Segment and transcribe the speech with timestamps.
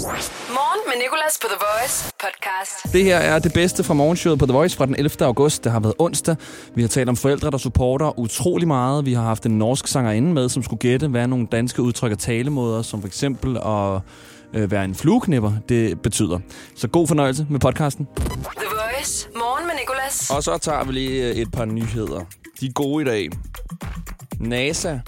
[0.00, 2.92] Morgen med Nicolas på The Voice podcast.
[2.92, 5.10] Det her er det bedste fra morgenshowet på The Voice fra den 11.
[5.20, 5.64] august.
[5.64, 6.36] Det har været onsdag.
[6.74, 9.06] Vi har talt om forældre, der supporter utrolig meget.
[9.06, 12.18] Vi har haft en norsk sangerinde med, som skulle gætte, hvad nogle danske udtryk og
[12.18, 14.00] talemåder, som for eksempel at
[14.54, 16.38] øh, være en flueknipper, det betyder.
[16.76, 18.08] Så god fornøjelse med podcasten.
[18.16, 19.28] The Voice.
[19.34, 20.30] Morgen med Nicolas.
[20.30, 22.20] Og så tager vi lige øh, et par nyheder.
[22.60, 23.28] De er gode i dag.
[24.40, 24.98] NASA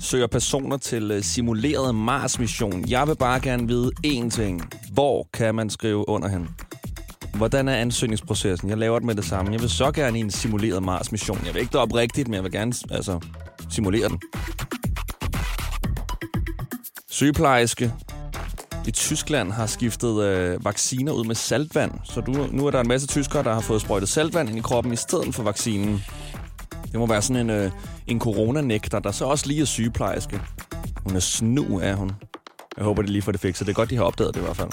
[0.00, 2.88] søger personer til øh, simuleret Mars-mission.
[2.88, 4.62] Jeg vil bare gerne vide én ting.
[4.92, 6.48] Hvor kan man skrive under hen?
[7.34, 8.68] Hvordan er ansøgningsprocessen?
[8.68, 9.52] Jeg laver det med det samme.
[9.52, 11.38] Jeg vil så gerne i en simuleret Mars-mission.
[11.46, 13.20] Jeg vil ikke det rigtigt, men jeg vil gerne altså,
[13.70, 14.20] simulere den.
[17.10, 17.92] Sygeplejerske
[18.86, 21.92] i Tyskland har skiftet øh, vacciner ud med saltvand.
[22.04, 24.60] Så du, nu er der en masse tyskere, der har fået sprøjtet saltvand ind i
[24.60, 26.04] kroppen i stedet for vaccinen.
[26.92, 27.70] Det må være sådan en, øh,
[28.06, 30.40] en coronanægter, der så også lige er sygeplejerske.
[31.06, 32.12] Hun er snu, er hun.
[32.76, 33.66] Jeg håber, det lige får det fikset.
[33.66, 34.70] Det er godt, de har opdaget det i hvert fald.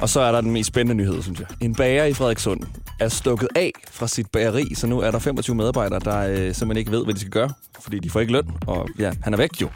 [0.00, 1.48] Og så er der den mest spændende nyhed, synes jeg.
[1.60, 2.60] En bager i Frederikssund
[3.00, 6.76] er stukket af fra sit bageri, så nu er der 25 medarbejdere, der øh, simpelthen
[6.76, 7.50] ikke ved, hvad de skal gøre,
[7.80, 9.68] fordi de får ikke løn, og ja, han er væk jo.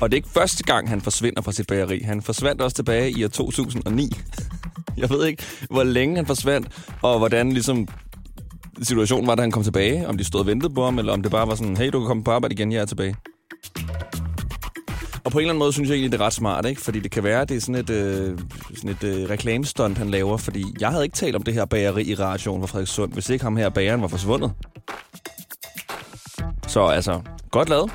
[0.00, 2.02] Og det er ikke første gang, han forsvinder fra sit bageri.
[2.02, 4.10] Han forsvandt også tilbage i år 2009.
[4.96, 6.68] Jeg ved ikke, hvor længe han forsvandt,
[7.02, 7.88] og hvordan ligesom
[8.82, 10.08] situationen var, da han kom tilbage.
[10.08, 11.98] Om de stod og ventede på ham, eller om det bare var sådan, hey, du
[12.00, 13.16] kan komme på arbejde igen, jeg er tilbage.
[15.24, 16.80] Og på en eller anden måde synes jeg egentlig, det er ret smart, ikke?
[16.80, 18.38] Fordi det kan være, at det er sådan et, øh,
[18.74, 20.36] sådan et øh, reklamestunt, han laver.
[20.36, 23.44] Fordi jeg havde ikke talt om det her bageri i radioen fra Frederikssund, hvis ikke
[23.44, 24.52] ham her bageren var forsvundet.
[26.68, 27.90] Så altså, godt lavet.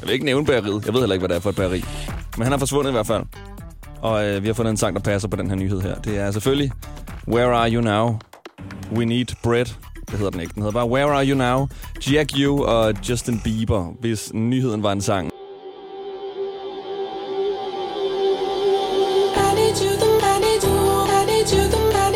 [0.00, 0.86] Jeg vil ikke nævne bageriet.
[0.86, 1.84] Jeg ved heller ikke, hvad det er for et bageri.
[2.36, 3.22] Men han er forsvundet i hvert fald.
[4.02, 5.94] Og øh, vi har fundet en sang, der passer på den her nyhed her.
[5.94, 6.72] Det er selvfølgelig
[7.28, 8.18] Where Are You Now?
[8.92, 9.85] We Need Bread.
[10.16, 10.54] Det hedder den ikke.
[10.54, 11.68] Den hedder bare Where Are You Now?
[12.10, 15.26] Jack U og Justin Bieber, hvis nyheden var en sang.
[15.26, 15.30] I
[19.58, 20.76] need you, I need you,
[21.18, 22.08] I need you, dum dum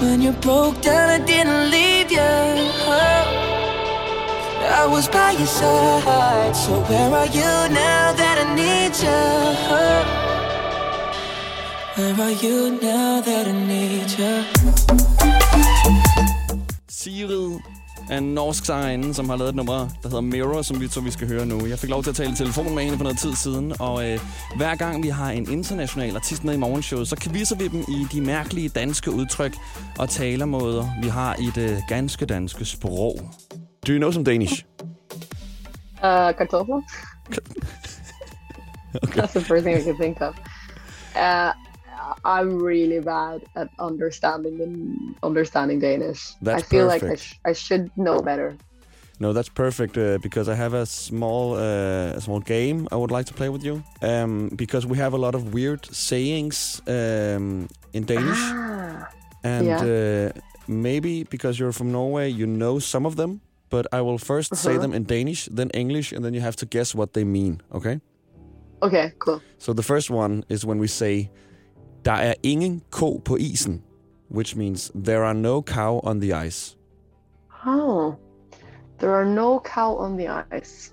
[0.00, 2.18] When you broke down, I didn't leave you.
[4.68, 6.54] I was by your side.
[6.54, 9.22] So where are you now that I need you?
[11.96, 14.44] Where are you now that I need you?
[16.88, 17.62] Sigrid
[18.10, 21.04] er en norsk sangerinde, som har lavet et nummer, der hedder Mirror, som vi, som
[21.04, 21.66] vi skal høre nu.
[21.66, 24.10] Jeg fik lov til at tale i telefon med hende for noget tid siden, og
[24.10, 24.20] øh,
[24.56, 28.06] hver gang vi har en international artist med i morgenshowet, så kvisser vi dem i
[28.12, 29.56] de mærkelige danske udtryk
[29.98, 33.18] og talemåder, vi har i det ganske danske sprog.
[33.86, 34.64] Do you know some Danish?
[36.02, 36.82] Uh, kartoffel.
[39.16, 40.34] That's the first thing I can think of.
[41.16, 41.52] Uh,
[42.24, 46.34] I'm really bad at understanding the, understanding Danish.
[46.42, 48.56] That's I feel like I, sh- I should know better.
[49.18, 53.10] No, that's perfect uh, because I have a small uh, a small game I would
[53.10, 53.82] like to play with you.
[54.02, 59.08] Um, because we have a lot of weird sayings um, in Danish, Ah,
[59.42, 59.80] and yeah.
[59.82, 60.32] uh,
[60.68, 63.40] maybe because you're from Norway, you know some of them.
[63.70, 64.82] But I will 1st say Uh-huh.
[64.82, 67.60] them in Danish, then English, and then you have to guess what they mean.
[67.72, 68.00] Okay?
[68.82, 69.40] okay, cool.
[69.58, 71.30] So the first one is when we say,
[72.06, 73.82] "Der er ingen ko på isen,"
[74.30, 76.76] which means there are no cow on the ice.
[77.66, 78.14] Oh,
[78.98, 80.92] there are no cow on the ice.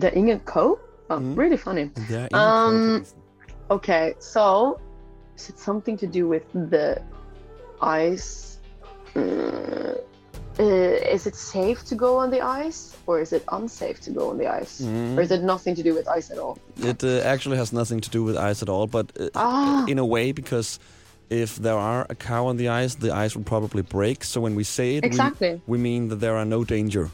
[0.00, 0.78] The ingen co?
[1.10, 1.38] Oh, Mhm.
[1.38, 1.90] really funny.
[2.08, 3.04] Der er ko Um.
[3.70, 4.76] Okay, so
[5.36, 6.96] is it something to do with the
[7.82, 8.58] ice?
[9.16, 9.94] Uh,
[10.58, 14.30] uh, is it safe to go on the ice, or is it unsafe to go
[14.30, 15.16] on the ice, Mhm.
[15.16, 16.56] or is it nothing to do with ice at all?
[16.76, 19.84] It uh, actually has nothing to do with ice at all, but uh, Ah.
[19.86, 20.78] in a way, because
[21.30, 24.24] if there are a cow on the ice, the ice will probably break.
[24.24, 25.60] So when we say it, we- Exactly.
[25.66, 27.10] we, mean that there are no danger.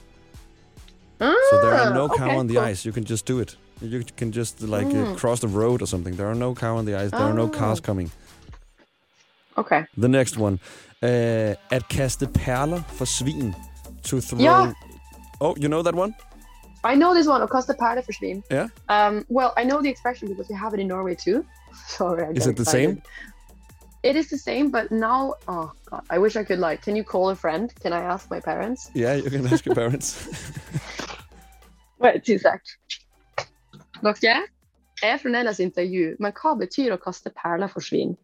[1.20, 2.70] Ah, So there are no cow okay, on the cool.
[2.70, 2.84] ice.
[2.88, 3.56] You can just do it.
[3.80, 5.16] You can just like uh, Mm.
[5.16, 6.16] cross the road or something.
[6.16, 7.10] There are no cow on the ice.
[7.10, 7.58] There are no Oh.
[7.58, 8.10] cars coming.
[9.56, 9.84] Okay.
[9.96, 10.58] The next one.
[11.04, 13.54] Uh, at kaste perler for svin.
[14.04, 14.38] To throw.
[14.38, 14.72] Ja.
[15.40, 16.14] Oh, you know that one?
[16.84, 17.42] I know this one.
[17.42, 18.42] Og koster perler forsvinde.
[18.50, 18.68] Ja.
[18.88, 21.44] Um, well, I know the expression because we have it in Norway too.
[21.88, 22.88] Sorry, I Is it the excited.
[22.88, 23.02] same?
[24.02, 26.82] It is the same, but now, oh god, I wish I could like.
[26.82, 27.72] Can you call a friend?
[27.80, 28.90] Can I ask my parents?
[28.94, 30.28] Yeah, you can ask your parents.
[31.98, 32.60] Wait, two sec.
[34.20, 34.42] Dere,
[35.02, 38.16] er Nellas intervju, men hva betyr å kaste perler for svin?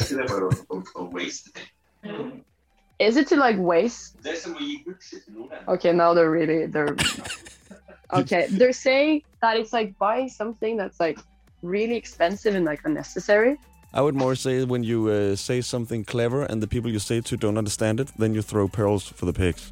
[0.00, 1.52] Ikke det bare å, å, å waste?
[2.98, 4.16] Is it to like waste?
[4.22, 5.50] Det som å gi bullshit til noen.
[5.68, 6.96] Okay, now they're really they're
[8.20, 8.46] okay.
[8.48, 11.18] They're saying that it's like buying something that's like
[11.62, 13.58] really expensive and like unnecessary.
[13.94, 17.18] I would more say when you uh, say something clever and the people you say
[17.18, 19.70] it to don't understand it, then you throw pearls for the pigs.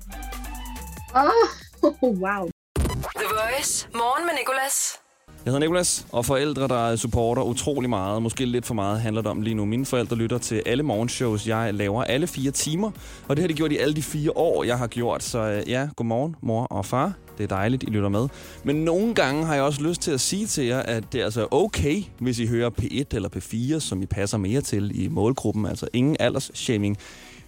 [1.15, 1.49] Oh,
[2.03, 2.51] wow.
[2.75, 3.87] The Voice.
[3.95, 4.99] Morgen med Nicolas.
[5.45, 9.31] Jeg hedder Nikolas, og forældre, der supporter utrolig meget, måske lidt for meget, handler det
[9.31, 9.65] om lige nu.
[9.65, 12.91] Mine forældre lytter til alle morgenshows, jeg laver alle fire timer,
[13.29, 15.23] og det har de gjort i alle de fire år, jeg har gjort.
[15.23, 17.13] Så øh, ja, godmorgen, mor og far.
[17.39, 18.29] Det er dejligt, I lytter med.
[18.65, 21.25] Men nogle gange har jeg også lyst til at sige til jer, at det er
[21.25, 25.67] altså okay, hvis I hører P1 eller P4, som I passer mere til i målgruppen.
[25.67, 26.97] Altså ingen aldersshaming.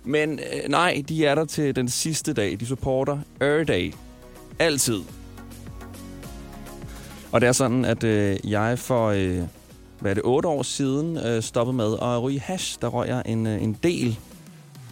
[0.05, 2.57] Men øh, nej, de er der til den sidste dag.
[2.61, 3.93] De supporter Earth Day.
[4.59, 5.22] Altid.
[7.33, 9.39] Og det er sådan, at øh, jeg for, øh,
[10.01, 12.79] hvad er det, otte år siden øh, stoppede med at ryge hash.
[12.81, 14.19] Der røg jeg en, øh, en del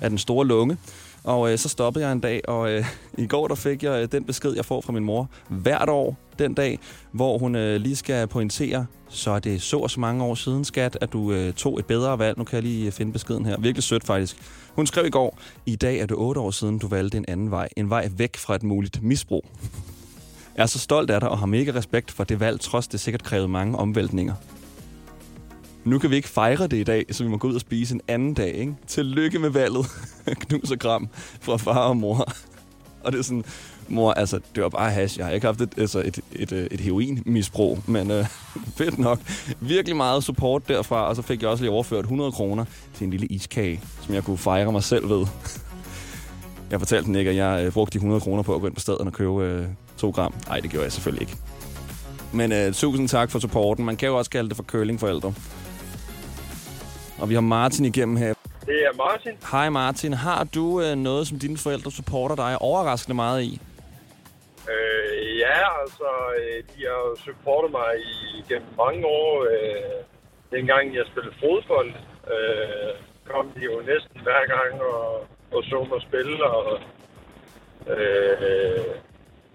[0.00, 0.76] af den store lunge.
[1.24, 2.84] Og øh, så stoppede jeg en dag, og øh,
[3.18, 6.16] i går der fik jeg øh, den besked, jeg får fra min mor hvert år
[6.38, 6.78] den dag,
[7.12, 10.64] hvor hun øh, lige skal pointere, så er det så og så mange år siden,
[10.64, 12.38] skat, at du øh, tog et bedre valg.
[12.38, 13.60] Nu kan jeg lige øh, finde beskeden her.
[13.60, 14.36] Virkelig sødt faktisk.
[14.74, 17.50] Hun skrev i går, i dag er det otte år siden, du valgte en anden
[17.50, 17.68] vej.
[17.76, 19.44] En vej væk fra et muligt misbrug.
[20.60, 23.22] Er så stolt af dig og har mega respekt for det valg, trods det sikkert
[23.22, 24.34] krævede mange omvæltninger.
[25.84, 27.94] Nu kan vi ikke fejre det i dag, så vi må gå ud og spise
[27.94, 28.74] en anden dag, ikke?
[28.86, 29.86] Tillykke med valget.
[30.40, 31.08] Knus og kram
[31.40, 32.32] fra far og mor.
[33.04, 33.44] Og det er sådan,
[33.88, 35.18] mor, altså, det var bare hash.
[35.18, 38.26] Jeg har ikke haft et, altså, et, et, et, et heroinmisbrug, men øh,
[38.78, 39.20] fedt nok.
[39.60, 42.64] Virkelig meget support derfra, og så fik jeg også lige overført 100 kroner
[42.94, 45.26] til en lille iskage, som jeg kunne fejre mig selv ved.
[46.70, 48.74] Jeg fortalte den ikke, at jeg øh, brugte de 100 kroner på at gå ind
[48.74, 49.66] på stedet og købe øh,
[50.00, 50.34] 2 gram.
[50.48, 51.36] Nej, det gjorde jeg selvfølgelig ikke.
[52.32, 53.84] Men øh, tusind tak for supporten.
[53.84, 55.34] Man kan jo også kalde det for curlingforældre.
[57.20, 58.34] Og vi har Martin igennem her.
[58.66, 59.32] Det er Martin.
[59.52, 63.60] Hej Martin, har du øh, noget, som dine forældre supporter dig overraskende meget i?
[64.72, 69.32] Øh, ja, altså, øh, de har jo supportet mig i gennem mange år.
[69.52, 69.98] Øh,
[70.56, 71.92] dengang jeg spillede fodbold,
[72.34, 72.92] øh,
[73.30, 76.44] kom de jo næsten hver gang og, og så mig spille.
[76.44, 76.80] Og,
[77.94, 78.94] øh,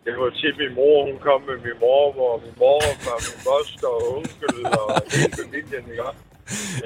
[0.05, 3.39] det var tit min mor, hun kom med min mor, hvor min mor var min
[3.49, 6.09] moster og onkel og hele familien, ikke?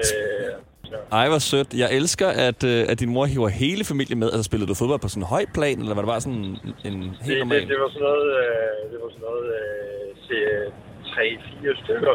[0.02, 0.52] Øh,
[0.90, 0.96] så.
[1.12, 1.74] Ej, hvor sødt.
[1.74, 4.28] Jeg elsker, at, øh, at din mor hiver hele familien med.
[4.32, 6.56] Altså, spillede du fodbold på sådan en høj plan, eller var det bare sådan en,
[6.84, 7.60] helt Det, normal?
[7.60, 10.72] det, det var sådan noget, øh, det var sådan noget øh,
[11.12, 12.14] tre-fire stykker.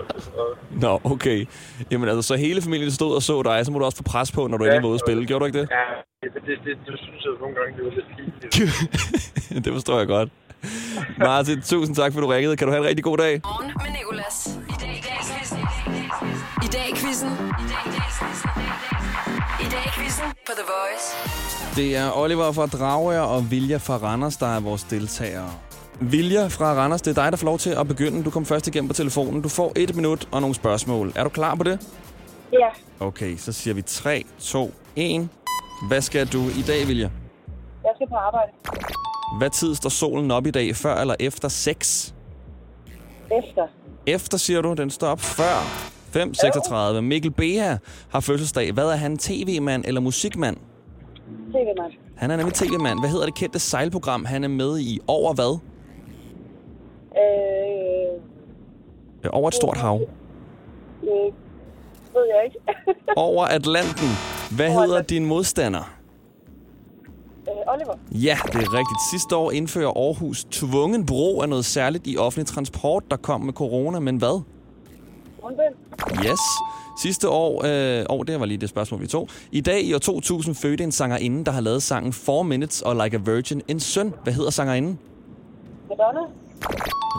[0.86, 1.40] Nå, okay.
[1.92, 4.32] Jamen altså, så hele familien stod og så dig, så må du også få pres
[4.32, 4.70] på, når du Ja.
[4.70, 5.26] endelig var ude at spille.
[5.26, 5.68] Gjorde du ikke det?
[5.72, 5.86] Ja,
[6.24, 9.64] det, det, det, det synes jeg nogle gange, det var lidt pinligt.
[9.66, 10.30] det forstår jeg godt.
[11.18, 12.58] Martin, tusind tak, for du ringede.
[12.58, 13.42] Kan du have en rigtig god dag?
[13.44, 14.60] Morgen med Nicolas.
[14.70, 15.60] I dag i dag quizzen.
[16.64, 17.30] I dag quizzen.
[19.62, 21.06] I dag i quizzen på The Voice.
[21.76, 25.50] Det er Oliver fra Dragør og Vilja fra Randers, der er vores deltagere.
[26.00, 28.24] Vilja fra Randers, det er dig, der får lov til at begynde.
[28.24, 29.42] Du kom først igennem på telefonen.
[29.42, 31.12] Du får et minut og nogle spørgsmål.
[31.16, 31.88] Er du klar på det?
[32.54, 32.68] Ja,
[33.00, 35.30] Okay, så siger vi 3, 2, 1.
[35.88, 37.10] Hvad skal du i dag, Vilja?
[37.84, 38.52] jeg skal på arbejde.
[39.38, 40.76] Hvad tid står solen op i dag?
[40.76, 42.16] Før eller efter 6?
[43.26, 43.68] Efter.
[44.08, 44.74] Efter, siger du.
[44.74, 45.82] Den står op før.
[46.96, 47.02] 5.36.
[47.02, 47.76] Mikkel Beha
[48.10, 48.72] har fødselsdag.
[48.72, 49.18] Hvad er han?
[49.18, 50.58] TV-mand eller musikmand?
[51.52, 51.94] TV-mand.
[52.16, 53.00] Han er nemlig TV-mand.
[53.00, 55.00] Hvad hedder det kendte sejlprogram, han er med i?
[55.08, 55.60] Over hvad?
[59.24, 60.02] Øh, Over et stort hav.
[61.04, 61.10] øh,
[62.14, 62.58] ved jeg ikke.
[63.28, 64.08] Over Atlanten.
[64.56, 65.96] Hvad Over hedder din modstander?
[67.68, 67.94] Oliver.
[68.12, 69.00] Ja, det er rigtigt.
[69.12, 73.54] Sidste år indfører Aarhus tvungen brug af noget særligt i offentlig transport, der kom med
[73.54, 74.42] corona, men hvad?
[75.44, 76.26] Rundbind.
[76.26, 76.40] Yes.
[77.02, 79.30] Sidste år, øh, oh, det var lige det spørgsmål, vi tog.
[79.52, 82.96] I dag i år 2000 fødte en sangerinde, der har lavet sangen 4 Minutes og
[83.04, 84.14] Like a Virgin, en søn.
[84.24, 85.00] Hvad hedder sangerinden?
[85.90, 86.20] Madonna.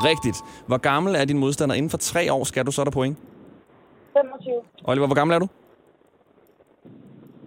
[0.04, 0.36] Rigtigt.
[0.66, 1.74] Hvor gammel er din modstander?
[1.74, 3.16] Inden for tre år skal du så er der point.
[4.12, 4.54] 25.
[4.84, 5.48] Oliver, hvor gammel er du?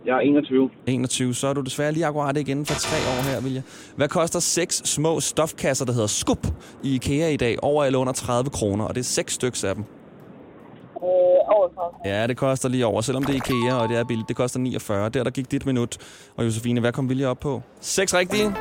[0.10, 0.70] Jeg er 21.
[0.86, 1.34] 21.
[1.34, 3.62] Så er du desværre lige akkurat inden for tre år her, Vilja.
[3.96, 6.48] Hvad koster seks små stofkasser, der hedder Skup
[6.84, 7.58] i IKEA i dag?
[7.64, 9.84] Over eller under 30 kroner, og det er seks stykker af dem.
[9.84, 11.10] Øh,
[11.56, 11.68] over
[12.04, 12.16] 30.
[12.16, 14.28] Ja, det koster lige over, selvom det er IKEA, og det er billigt.
[14.28, 15.10] Det koster 49.
[15.10, 15.98] Der, der gik dit minut.
[16.38, 17.62] Og Josefine, hvad kom Vilja op på?
[17.82, 18.56] Seks rigtige.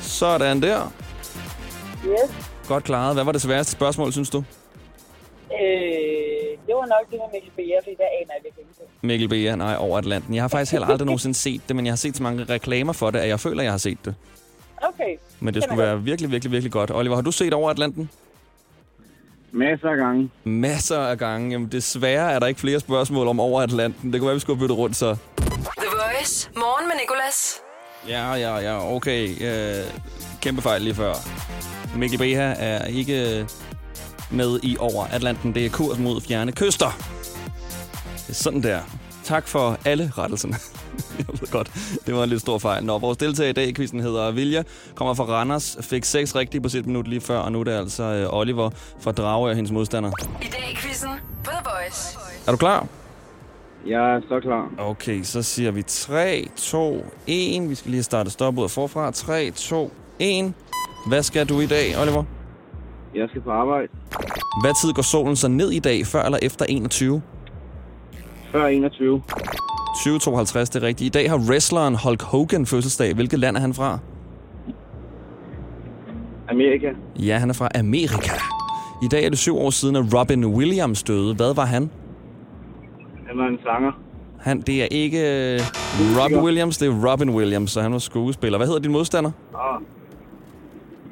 [0.00, 0.92] Sådan der.
[2.06, 2.52] Yes.
[2.68, 3.14] Godt klaret.
[3.14, 4.44] Hvad var det sværeste spørgsmål, synes du?
[5.60, 6.37] Øh,
[6.68, 9.06] det var nok det med Mikkel Beer, fordi der aner jeg virkelig ikke.
[9.06, 10.34] Mikkel Bea, nej, over Atlanten.
[10.34, 12.92] Jeg har faktisk heller aldrig nogensinde set det, men jeg har set så mange reklamer
[12.92, 14.14] for det, at jeg føler, at jeg har set det.
[14.82, 15.16] Okay.
[15.40, 16.90] Men det skulle være virkelig, virkelig, virkelig godt.
[16.90, 18.10] Oliver, har du set over Atlanten?
[19.52, 20.30] Masser af gange.
[20.44, 21.50] Masser af gange.
[21.50, 24.12] Jamen, desværre er der ikke flere spørgsmål om over Atlanten.
[24.12, 25.16] Det kunne være, vi skulle bytte rundt så.
[25.36, 26.50] The Voice.
[26.56, 27.60] Morgen med Nicolas.
[28.08, 29.28] Ja, ja, ja, okay.
[29.28, 29.84] Øh,
[30.40, 31.12] kæmpe fejl lige før.
[31.96, 33.46] Mikkel Beha er ikke
[34.30, 35.54] med i over Atlanten.
[35.54, 36.96] Det er kurs mod fjerne kyster.
[38.16, 38.80] Det er sådan der.
[39.24, 40.54] Tak for alle rettelserne.
[41.18, 41.70] Jeg ved godt,
[42.06, 42.84] det var en lidt stor fejl.
[42.84, 44.62] Nå, vores deltager i dag, quizzen hedder Vilja,
[44.94, 47.72] kommer fra Randers, fik seks rigtige på sit minut lige før, og nu er det
[47.72, 48.70] altså øh, Oliver
[49.00, 50.10] fra Drage og hendes modstander.
[50.42, 51.10] I dag i quizzen
[51.44, 52.18] på The Voice.
[52.46, 52.86] Er du klar?
[53.86, 54.68] Jeg er så klar.
[54.78, 57.70] Okay, så siger vi 3, 2, 1.
[57.70, 59.10] Vi skal lige have startet stopuret forfra.
[59.10, 60.52] 3, 2, 1.
[61.06, 62.24] Hvad skal du i dag, Oliver?
[63.18, 63.88] Jeg skal på arbejde.
[64.62, 67.22] Hvad tid går solen så ned i dag, før eller efter 21?
[68.52, 69.22] Før 21.
[70.04, 71.06] 2052, det er rigtigt.
[71.16, 73.14] I dag har wrestleren Hulk Hogan fødselsdag.
[73.14, 73.98] Hvilket land er han fra?
[76.48, 76.90] Amerika.
[77.18, 78.32] Ja, han er fra Amerika.
[79.02, 81.34] I dag er det syv år siden, at Robin Williams døde.
[81.34, 81.90] Hvad var han?
[83.28, 83.92] Han var en sanger.
[84.40, 85.18] han det er ikke
[85.54, 85.60] øh,
[86.22, 88.58] Robin Williams, det er Robin Williams, så han var skuespiller.
[88.58, 89.30] Hvad hedder din modstander?
[89.54, 89.80] Ah.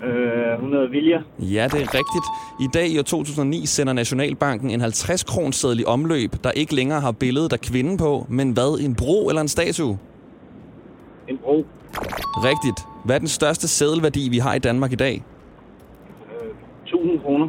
[0.04, 1.18] Øh, hun hedder Vilja.
[1.38, 2.26] Ja, det er rigtigt.
[2.60, 7.00] I dag i år 2009 sender Nationalbanken en 50 kronseddel i omløb, der ikke længere
[7.00, 9.98] har billedet af kvinden på, men hvad, en bro eller en statue?
[11.28, 11.66] En bro.
[12.36, 12.86] Rigtigt.
[13.04, 15.24] Hvad er den største seddelværdi, vi har i Danmark i dag?
[16.84, 17.48] 1000 kroner.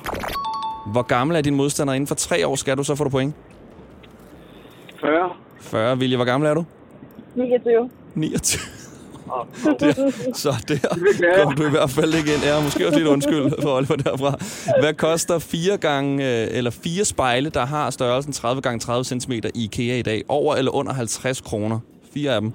[0.92, 1.94] Hvor gammel er din modstander?
[1.94, 3.36] Inden for tre år skal du, så får du point.
[5.02, 5.32] 40.
[5.60, 6.66] 40, Vilje, hvor gammel er du?
[7.36, 7.90] 29.
[8.16, 8.77] 29.
[9.80, 10.78] Der, så der
[11.44, 12.44] kom du i hvert fald ikke ind.
[12.44, 14.38] Ja, måske også lidt undskyld for Oliver derfra.
[14.80, 19.32] Hvad koster fire gange, øh, eller fire spejle, der har størrelsen 30 gange 30 cm
[19.32, 20.24] i IKEA i dag?
[20.28, 21.80] Over eller under 50 kroner?
[22.14, 22.54] Fire af dem.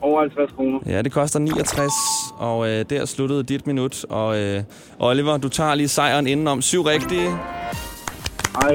[0.00, 0.78] Over 50 kroner.
[0.86, 1.92] Ja, det koster 69,
[2.38, 4.04] og øh, der sluttede dit minut.
[4.08, 4.62] Og øh,
[4.98, 6.62] Oliver, du tager lige sejren indenom.
[6.62, 7.30] Syv rigtige,
[8.54, 8.74] Ej,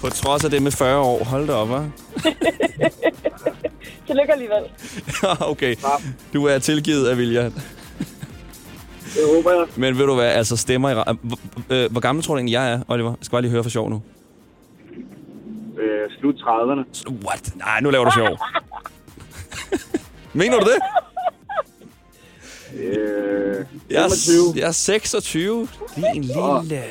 [0.00, 1.24] på trods af det med 40 år.
[1.24, 1.82] Hold da op, hva'?
[4.12, 4.62] Tillykke alligevel.
[5.52, 5.76] okay,
[6.32, 7.44] du er tilgivet af Vilja.
[9.14, 9.66] det håber jeg.
[9.76, 10.94] Men ved du hvad, altså stemmer i...
[10.94, 11.16] Hvor,
[11.70, 13.10] øh, hvor gammel tror du egentlig, jeg er, Oliver?
[13.10, 14.02] Jeg skal bare lige høre for sjov nu.
[15.80, 17.12] Øh, slut 30'erne.
[17.26, 17.56] What?
[17.56, 18.38] Nej, nu laver du sjov.
[20.32, 20.78] Mener du det?
[22.80, 24.36] Øh, Jeg er, 25.
[24.56, 25.68] jeg er 26.
[25.96, 26.82] Din lille...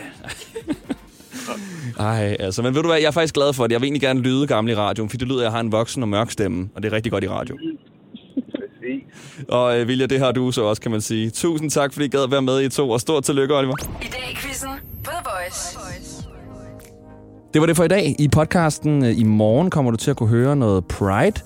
[2.00, 3.72] Ej, altså, men ved du hvad, jeg er faktisk glad for det.
[3.72, 5.72] Jeg vil egentlig gerne lyde gammel i radioen, fordi det lyder, at jeg har en
[5.72, 7.58] voksen og mørk stemme, og det er rigtig godt i radio.
[8.36, 9.04] Præcis.
[9.50, 11.30] Og øh, Vilja, det har du så også, kan man sige.
[11.30, 13.76] Tusind tak, fordi I gad være med i to, og stort tillykke, Oliver.
[14.02, 14.70] I dag i quizzen
[15.04, 15.78] på The Voice.
[17.54, 18.16] Det var det for i dag.
[18.20, 21.42] I podcasten øh, i morgen kommer du til at kunne høre noget Pride.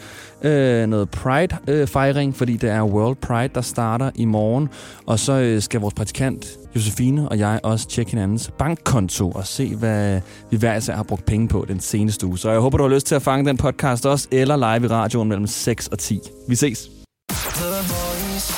[0.45, 4.69] Øh, noget Pride-fejring, fordi det er World Pride, der starter i morgen.
[5.05, 9.75] Og så øh, skal vores praktikant Josefine og jeg også tjekke hinandens bankkonto og se,
[9.75, 10.21] hvad
[10.51, 12.37] vi hver især har brugt penge på den seneste uge.
[12.37, 14.87] Så jeg håber, du har lyst til at fange den podcast også, eller live i
[14.87, 16.19] radioen mellem 6 og 10.
[16.47, 16.89] Vi ses.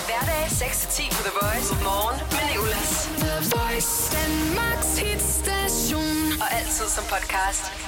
[0.08, 1.74] Hverdag 6-10 på The Voice.
[1.84, 3.10] Morgen med Nicolas.
[3.24, 3.91] The Voice.
[4.17, 6.41] Danmarks hitstation.
[6.41, 7.87] Og altid som podcast.